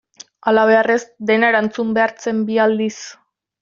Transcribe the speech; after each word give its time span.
Halabeharrez 0.51 1.03
dena 1.31 1.53
erantzun 1.55 1.95
behar 2.01 2.17
zen 2.25 2.45
bi 2.51 2.63
aldiz. 2.69 2.95